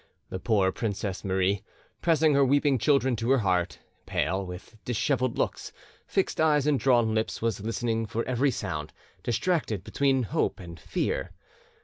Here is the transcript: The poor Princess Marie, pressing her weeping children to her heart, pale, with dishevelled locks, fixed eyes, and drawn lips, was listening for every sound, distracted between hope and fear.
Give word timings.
The 0.31 0.39
poor 0.39 0.71
Princess 0.71 1.23
Marie, 1.23 1.61
pressing 2.01 2.33
her 2.33 2.43
weeping 2.43 2.79
children 2.79 3.15
to 3.17 3.29
her 3.29 3.37
heart, 3.37 3.77
pale, 4.07 4.43
with 4.43 4.75
dishevelled 4.83 5.37
locks, 5.37 5.71
fixed 6.07 6.41
eyes, 6.41 6.65
and 6.65 6.79
drawn 6.79 7.13
lips, 7.13 7.39
was 7.39 7.59
listening 7.61 8.07
for 8.07 8.23
every 8.25 8.49
sound, 8.49 8.93
distracted 9.21 9.83
between 9.83 10.23
hope 10.23 10.59
and 10.59 10.79
fear. 10.79 11.33